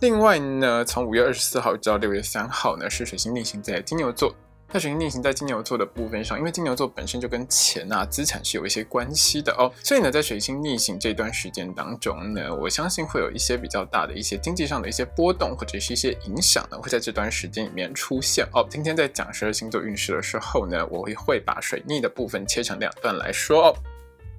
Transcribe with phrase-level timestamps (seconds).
[0.00, 4.34] 另外呢，从五月二十四号到六月三号呢，是水星逆行在金牛座。
[4.70, 18.66] 那水星逆行在金牛座的部分上，因为金牛座本身就跟钱啊、资产是有一些关系的哦，所以呢，在水星逆行这段时间当中呢，我相信会有一些比较大的一些经济上的一些波动，或者是一些影响呢，会在这段时间里面出现哦。
[18.68, 23.74] 今天在讲十二星座运势的时候呢，我会会把水逆的部分切成两段来说哦。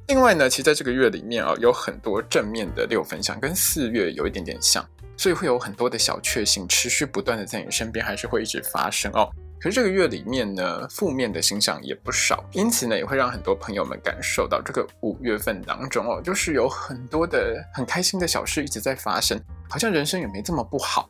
[0.07, 4.85] 另外呢，其实在这个月里面啊，有很多正面的六分相，跟四月有一点点像。
[5.17, 9.29] 所以会有很多的小确幸持续不断的在你身边，还是会一直发生哦。
[9.59, 19.37] 可是这个月里面呢，负面的星象也不少，因此呢，也会让很多朋友们感受到这个五月份当中哦，就是有很多的很开心的小事一直在发生，
[19.67, 21.09] 好像人生也没这么不好。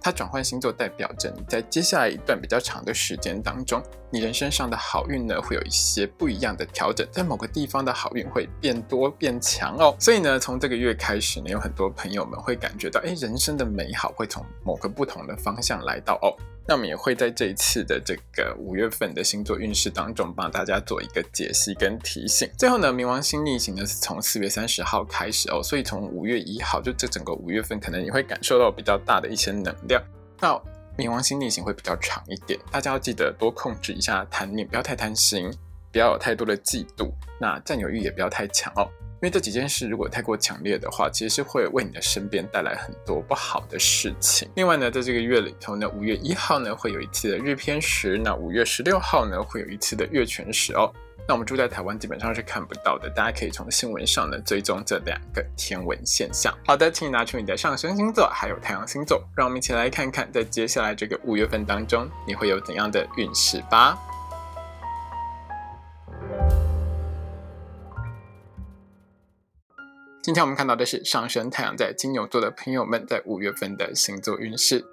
[0.00, 9.94] 它转换星座，代表着你在接下来一段比较长的时间当中，你人生上的好运呢，会有一些不一样的调整，在某个地方的好运会变多变强哦。
[9.98, 16.32] 所以呢，从这个月开始呢，有很多朋友们会感觉到，哎，人生的美好会从某个不同的方向来到哦。
[16.70, 22.46] 那我们也会在这一次的这个五月份的星座运势当中，帮大家做一个解析跟提醒。
[22.58, 30.00] 最后呢，冥王星逆行呢是从四月三十号开始哦，所以从五月一号，就这整个五月份，可能你会感受到比较大的一些能量。
[30.40, 30.50] 那
[30.96, 35.50] 冥王星逆行会比较长一点，大家要记得多控制一下贪念，不要太贪心，
[35.90, 37.10] 不要有太多的嫉妒，
[37.40, 38.88] 那占有欲也不要太强哦。
[39.20, 44.48] 因为这几件事如果太过强烈的话，其实是会为你的身边带来很多不好的事情。
[44.54, 50.92] 另外呢，在这个月里头呢，五月一号呢会有一次的日偏食，那五月十六号呢会有一次的月全食哦。
[51.26, 56.56] 那我们住在台湾基本上是看不到的，大家可以从新闻上呢追踪这两个天文现象。
[56.66, 63.98] 好的，请你拿出你的上升星座还有太阳星座，让我们一起来看看在接下来这个五月份当中你会有怎样的运势吧。
[70.22, 74.84] 今天我们看到的是上升太阳在金牛座的朋友们在五月份的星座运势。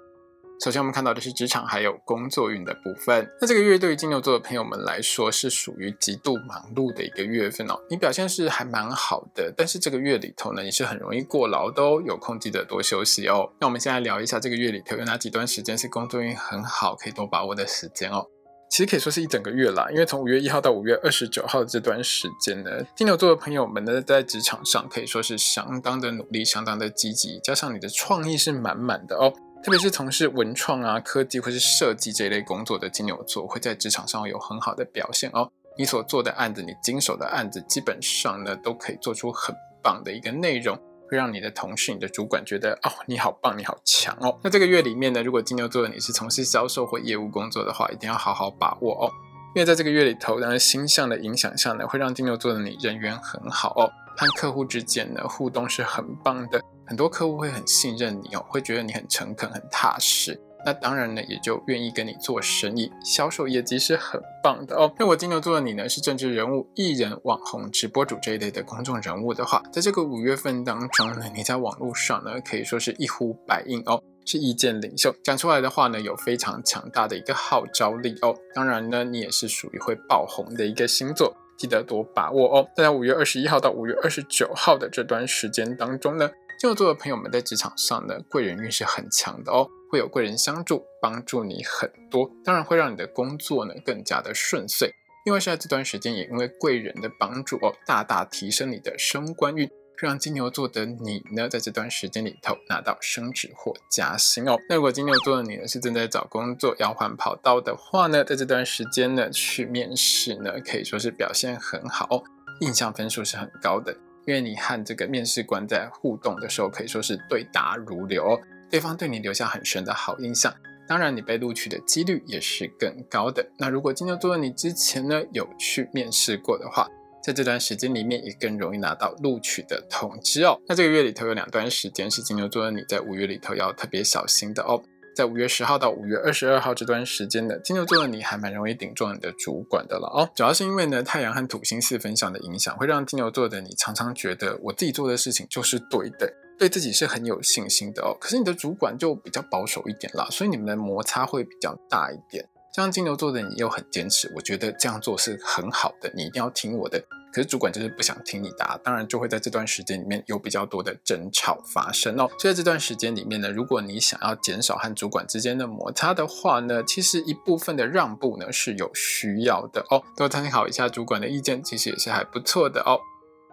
[0.58, 3.28] 首先，我们看到的是职场还有工作运的部分。
[3.40, 7.78] 那这个月对于金牛座的朋友们来说，是属于极度忙碌的一个月份哦。
[7.90, 12.02] 你表现是还蛮好的，但是这个月里头呢，你是很容易过劳的哦。
[12.04, 13.52] 有空记得多休息哦。
[13.60, 18.26] 那我们先来聊一下这个月里头有哪几段时间是工作运很好，可以多把握的时间哦。
[18.68, 29.32] 其实可以说是一整个月啦，因为从五月一号到五月二十九号这段时间呢，金牛座的朋友们呢，在职场上可以说是相当的努力，相当的积极，加上你的创意是满满的哦。
[29.62, 35.50] 特别是从事文创啊、科技或是设计这一类工作的金牛座，会在职场上有很好的表现哦。
[35.78, 40.78] 你所做的案子，你经手的案子，基本上呢，都可以做出很棒的一个内容。
[41.08, 44.36] 会让你的同事、你的主管觉得哦，你好棒，你好强哦。
[44.42, 49.06] 那这个月里面呢，如果金牛座的你是从事销售或业务工作的话，一定要好好把握哦。
[49.54, 60.40] 因为在这个月里头，然星象的影响下呢，会让金牛座的你人缘很好哦，和客户之间呢互动是很棒的，很多客户会很信任你哦，会觉得你很诚恳、很踏实。
[60.64, 64.92] 那当然呢也就愿意跟你做生意，销售业绩是很棒的哦。
[64.98, 74.02] 那我金牛座的你呢是政治人物、艺人、网红、直播主这一类的公众人物的话，在这个五月份当中呢，你在网络上呢可以说是一呼百应哦。
[74.28, 78.34] 是意见领袖讲出来的话呢，有非常强大的一个号召力哦。
[78.52, 82.68] 当然呢，你也是属于会爆红的一个星座，记得多把握哦。
[82.74, 94.90] 在五月二十一号到五月二十九号的这段时间当中呢，金牛座的朋友们在职场上呢，贵人运是很强的哦，会有贵人相助，帮助你很多，当然会让你的工作呢更加的顺遂。
[95.26, 99.68] 另外是在这段时间也因为贵人的帮助哦，大大提升你的升官运。
[99.98, 104.54] 让金牛座的你呢，在这段时间里头拿到升职或加薪哦。
[104.68, 112.22] 那如果金牛座的你呢，是正在找工作要换跑道的话呢，在这段时间呢，去面试呢，可以说是表现很好，
[112.60, 113.96] 印象分数是很高的。
[114.26, 118.38] 因为你和这个面试官在互动的时候，可以说是对答如流，
[118.68, 120.52] 对方对你留下很深的好印象。
[120.88, 123.44] 当然，你被录取的几率也是更高的。
[123.58, 126.88] 那如果金牛座的你之前呢，有去面试过的话，
[127.22, 130.60] 在这段时间里面，也更容易拿到录取的通知哦。
[130.68, 134.80] 那这个月里头有两段时间是金牛座的你在五月里头要特别小心的哦。
[135.16, 140.28] 在五月十号到五月二十二号这段时间呢，金牛座的你还蛮容易顶撞你的主管的了哦。
[140.34, 148.14] 主要是因为呢，太阳和土星四分相的影响，会让金牛座的你常常觉得我自己做的事情就是对的，对自己是很有信心的哦。
[148.20, 152.46] 可是你的主管就比较保守一点啦，所以你们的摩擦会比较大一点。
[152.74, 157.02] 像金牛座的你又很坚持，我觉得这样做是很好的，你一定要听我的。
[157.36, 162.26] 可是主管就是不想听你答，当然就会在这段时间里面有比较多的争吵发生哦。
[162.38, 170.02] 所以在这段时间里面呢，如果你想要减少和主管之间的摩擦的话呢，其实一部分的让步呢是有需要的哦。
[170.16, 172.98] 多参考一下主管的意见，其实也是还不错的哦。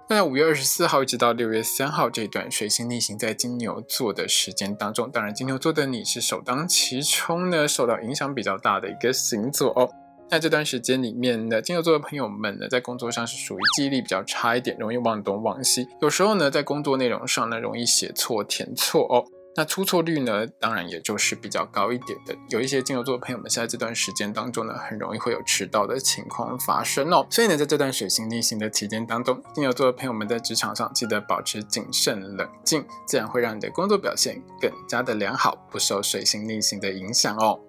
[0.10, 9.90] 那五月二十四号一直到六月三号这段水星逆行在金牛座的时间当中，当然金牛座的你是首当其冲呢，受到影响比较大的一个星座哦。
[10.34, 19.24] 在这段时间里面呢，金牛座的朋友们呢，在工作上是属于记忆力比较差一点，容易忘东忘西，有时候呢，在工作内容上呢，容易写错填错哦。
[19.56, 22.36] 那出错率呢，当然也就是比较高一点的。
[22.50, 27.28] 有一些金牛座的朋友们，在这段时间当中呢，很容易会有迟到的情况发生哦。
[27.30, 37.60] 所以呢，在这段水星逆行的期间当中，金牛座的朋友们在职场上记得保持谨慎冷静，自然会让你的工作表现更加的良好，不受水星逆行的影响哦。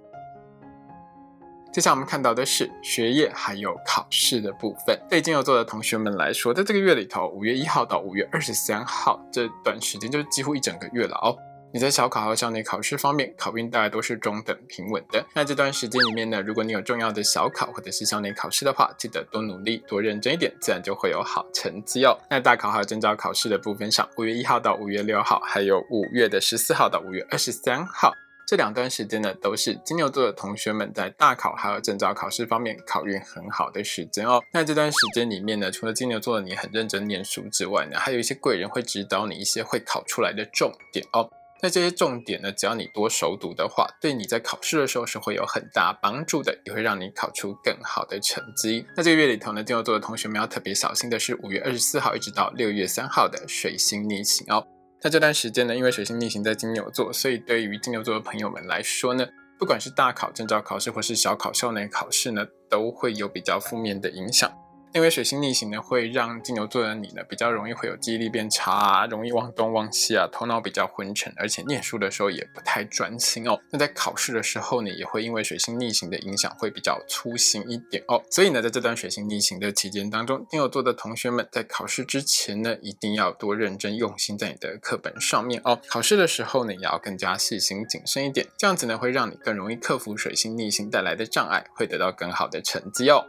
[1.75, 4.97] 接下来我们看到的是学业还有考试的部分。
[5.11, 11.37] 对金牛座的同学们来说，在这个月里头，五月一号到五月二十三号这段时间，就是几乎一整个月了哦。
[11.73, 15.27] 你在小考和校内考试方面，考运大概都是中等平稳的。
[15.35, 22.17] 那这段时间里面呢，如果你有重要的小考或者是校内考试的话，记得多努力、多认真一点，自然就会有好成绩哦。
[22.31, 28.13] 那大考还有证照考试的部分上，五月一号到五月六号，还有五月的十四号到五月二十三号
[28.47, 34.43] 这两段时间呢，都是金牛座的同学们在大考还有证照考试方面考运很好的时间哦。
[34.53, 41.29] 那这段时间里面呢，除了金牛座的你很认真念书之外呢，还有一些贵人会指导你一些会考出来的重点哦。
[41.63, 48.85] 那这些重点呢，只要你多熟读的话，对你在考试的时候是会有很大帮助的，也会让你考出更好的成绩。
[48.95, 54.67] 那这个月里头呢，金牛座的同学们要特别小心的是五月二十四号一直到六月三号的水星逆行哦。
[55.05, 59.27] 那这段时间呢，因为水星逆行在金牛座，所以对于金牛座的朋友们来说呢，
[59.59, 64.51] 不管是大考、证照考试或是小考、校内考试呢，都会有比较负面的影响。
[64.95, 73.59] 因为水星逆行呢，会让金牛座的你呢比较容易会有记忆力变差啊，容易忘东忘西啊，头脑比较昏沉，而且念书的时候也不太专心哦。
[73.73, 78.23] 那在考试的时候呢，也会因为水星逆行的影响，会比较粗心一点哦。
[78.31, 85.81] 所以呢，在这段水星逆行的期间当中，金牛座的同学们在考试之前呢，一定要多认真用心在你的课本上面哦。
[85.89, 93.27] 考试的时候呢，也要更加细心谨慎一点，这样子呢，会让你更容易克服水星逆行带来的障碍，会得到更好的成绩哦。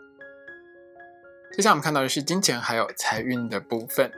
[1.56, 4.12] 接下来我们看到的是金钱还有财运的部分。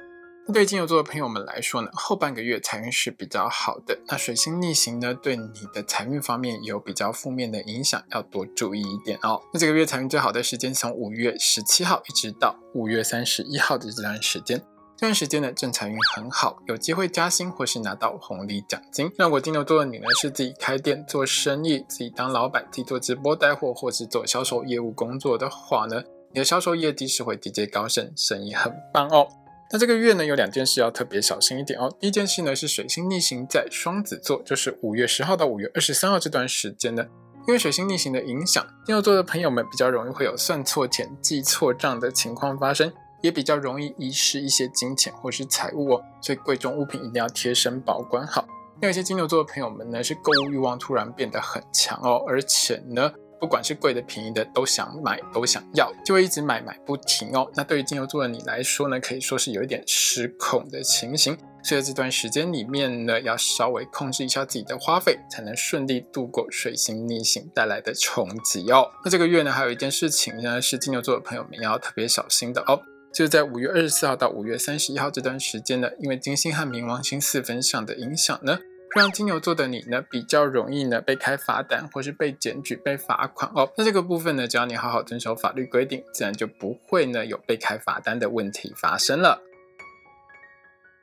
[0.47, 3.95] 那对金牛座的朋友们来说呢，后半个月财运是比较好的。
[4.07, 9.39] 那水星逆行呢，对你的财运方面有比较负面的影响，要多注意一点哦。
[9.53, 14.57] 那这个月财运最好的时间从五月十七号一直到五月三十一号的这段时间，
[14.97, 19.11] 这段时间呢正财运很好，有机会加薪或是拿到红利奖金。
[19.15, 26.01] 那如果金牛座的你呢是自己开店做生意，自己当老板，自己做直播带货，或是做销售业务工作的话呢？
[26.37, 29.27] 你的销售业绩是会节节高升，生意很棒哦。
[29.71, 31.91] 那这个月呢，有两件事要特别小心一点哦。
[31.99, 37.03] 第一件事呢是水星逆行在双子座，就是五月十号到五月二十三号这段时间呢，
[37.47, 46.03] 因为水星逆行的影响，金牛座的朋友们比较容易会有算错钱、记错账的情况发生，也比较容易遗失一些金钱或是财物哦。
[46.21, 48.47] 所以贵重物品一定要贴身保管好。
[48.79, 53.11] 那有些金牛座的朋友们呢，是购物欲望突然变得很强哦，而且呢。
[53.39, 57.49] 不管是贵的便宜的，都想买，都想要，就会一直买买不停哦。
[57.55, 61.37] 那对于金牛座的你来说呢，可以说是有一点失控的情形。
[61.63, 68.89] 所以这段时间里面呢，要稍微控制一下自己的花费，才能顺利度过水星逆行带来的冲击哦。
[69.03, 72.79] 那这个月呢，还有一件事情呢，是金牛座的朋友们要特别小心的哦。
[73.13, 78.59] 就是在五月二十四号到五月三十一号这段时间呢，因为金星和冥王星四分相的影响呢。
[78.97, 83.71] 让金牛座的你呢比较容易呢被开罚单，或是被检举、被罚款哦。
[83.77, 89.41] 那这个部分呢，只要你好好遵守法律规定，自然就不会呢有被开罚单的问题发生了。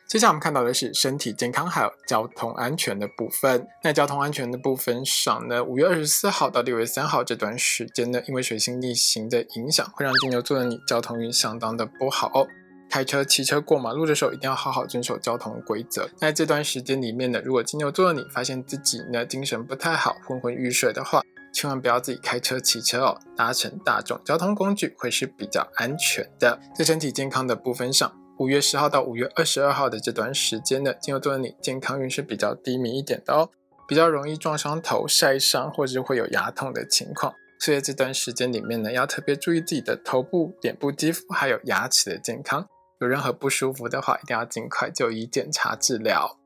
[0.06, 3.66] 接下来我们看到的是身体健康还有交通安全的部分。
[3.82, 12.46] 那交通安全的部分上呢，五月二十四号到六月三号这段时间呢，因为水星逆行的影响，会让金牛座的你交通运相当的不好哦。
[12.94, 16.08] 开车、骑车过马路的时候，一定要好好遵守交通规则。
[16.16, 21.20] 在这段时间里面呢，如果金牛座的你发现自己呢精神不太好、昏昏欲睡的话，
[21.52, 26.60] 千万不要自己开车、骑车哦，搭乘大众交通工具会是比较安全的。
[26.72, 33.50] 在身体健康的部分上，五月十号到五月二十二号的这段时间呢，金牛座的你健康运是比较低迷一点的哦，
[33.88, 37.34] 比较容易撞伤头、晒伤，或者会有牙痛的情况。
[37.58, 42.64] 所以这段时间里面呢，要特别注意自己的头部、脸部肌肤还有牙齿的健康。
[43.04, 46.38] 有任何不舒服的话，一定要尽快就医检查治疗。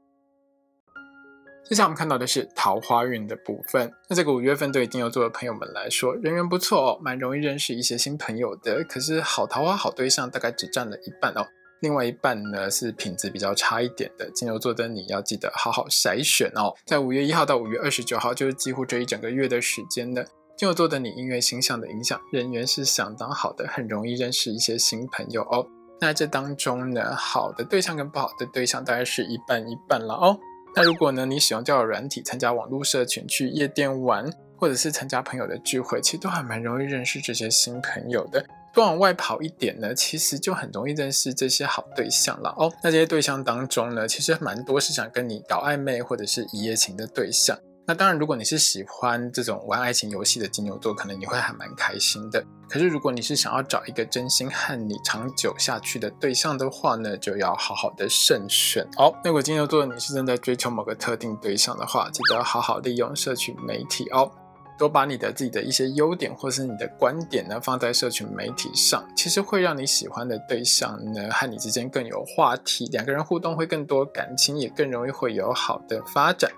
[1.64, 3.92] 接下来我们看到的是桃花运的部分。
[4.08, 8.82] 那这个五月份对金牛座的朋友们来说，人缘不错哦，蛮容易认识一些新朋友的。
[8.84, 11.46] 可是好桃花、好对象大概只占了一半哦，
[11.82, 14.30] 另外一半呢是品质比较差一点的。
[14.30, 16.74] 金牛座的你要记得好好筛选哦。
[16.86, 20.24] 在五月一号到五月二十九号，就是几乎这一整个月的时间呢，
[20.56, 25.66] 金牛座的你因为星象的影响，人缘是相当好的，很容易认识一些新朋友哦。
[26.00, 30.38] 那这当中呢，好的对象跟不好的对象大概是一半一半了哦。
[30.76, 38.44] 那如果呢，你使用交友软体、参加网络社群、去夜店玩，或者是参加朋友的聚会，其实都还蛮容易认识这些新朋友的。
[38.72, 42.70] 多往外跑一点呢，其实就很容易认识这些好对象了哦。
[42.84, 47.58] 那这些对象当中呢，其实蛮多是想跟你搞暧昧或者是一夜情的对象。
[47.88, 52.44] 那当然，如果你是喜欢这种玩爱情游戏的金牛座，可能你会还蛮开心的。
[52.68, 59.14] 可是，如果你是想要找一个真心和你长久下去的对象的话呢，就要好好的慎选哦。
[59.24, 64.30] 那如果金牛座你是正在追求某个特定对象的话，记得好好利用社群媒体哦，
[64.78, 76.50] 多把你的自己的一些优点或是你的观点呢放在社群媒体上，其实会让你喜欢的对象呢和你之间更有话题，两个人互动会更多，感情也更容易会有好的发展。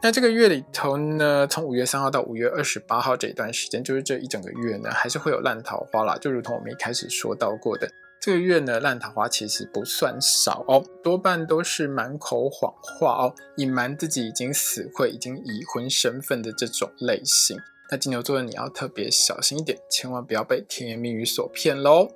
[0.00, 6.16] 那这个月里头呢，从五月三号到五月二十八号这一段时间，就是这一整个月呢，还是会有烂桃花啦。
[6.20, 7.90] 就如同我们一开始说到过的，
[8.20, 17.58] 这个月呢，烂桃花其实不算少哦，多半都是满口谎话哦，隐瞒自己已经死会、已经已婚身份的这种类型。
[17.90, 22.08] 那金牛座的你要特别小心一点，千万不要被甜言蜜语所骗喽。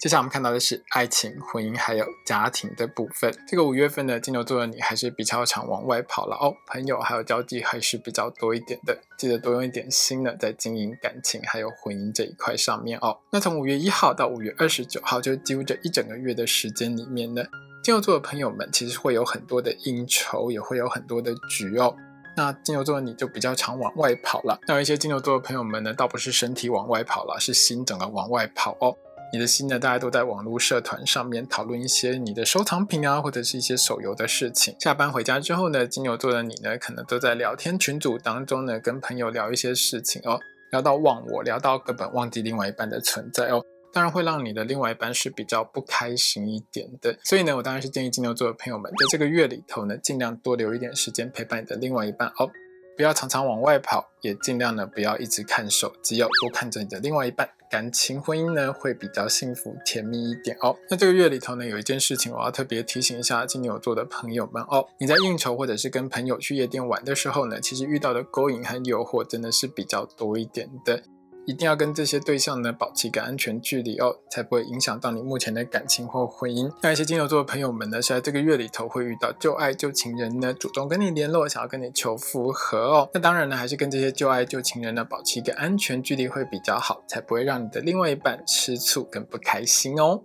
[0.00, 3.32] 接下来我们看到的是爱情、婚姻还有家庭的部分。
[3.48, 8.98] 这个五月份的金牛座的你还是比较常往外跑了哦，朋友还有交际还是比较多一点的。
[9.16, 13.16] 记得多用一点心呢，在经营感情还有婚姻这一块上面哦。
[13.30, 17.42] 那从五月一号到五月二十九号，就几乎这一整个月的时间里面呢，
[17.82, 21.96] 金牛座的朋友们其实会有很多的应酬，也会有很多的局哦。
[22.36, 24.58] 那金牛座的你就比较常往外跑了。
[24.66, 28.94] 那有一些金牛座的朋友们呢，倒不是身体往外跑了，是心整个往外跑哦。
[29.34, 29.80] 你的心呢？
[29.80, 34.76] 大家都在网络社团上面讨论一些你的收藏品啊，或者是一些手游的事情。
[34.78, 40.38] 下班回家之后呢，金牛座的你呢，可能都在聊天群组当中呢，跟朋友聊一些事情哦，
[40.70, 43.60] 聊到忘我，聊到根本忘记另外一半的存在哦，
[43.92, 47.18] 当然会让你的另外一半是比较不开心一点的。
[47.24, 52.48] 所以呢，我当然是建议金牛座的朋友们，在这个月里头呢，尽量多留一点时间陪伴你的另外一半哦。
[52.96, 60.76] 不要常常往外跑，也尽量呢不要一直看手机哦，多看着你的另外一半，感情婚姻呢会比较幸福甜蜜一点哦。
[60.88, 71.02] 那这个月里头呢，有一件事情我要特别提醒一下金牛座的朋友们哦，你在应酬或者是跟朋友去夜店玩的时候呢，其实遇到的勾引和诱惑真的是比较多一点的。
[71.46, 76.72] 一定要跟这些对象呢保持一个安全距离哦，才不会影响到你目前的感情或婚姻。
[76.82, 83.10] 那一些金牛座的朋友们呢，是在这个月里头会遇到旧爱旧情人呢，主动跟你联络，想要跟你求复合哦。
[83.12, 90.22] 那当然呢，还是跟这些旧爱旧情人呢保持一个安全距离会比较好，才不会让你的另外一半吃醋跟不开心哦。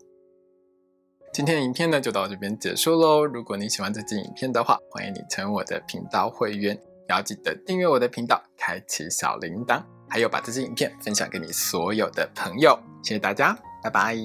[1.32, 3.26] 今天的影片呢就到这边结束喽。
[3.26, 9.99] 如果你喜欢这支影片的话，欢迎你成为我的频道会员，也要记得订阅我的频道，开启小铃铛。
[10.10, 14.16] 还有把这支影片分享给你所有的朋友，谢谢大家，拜拜。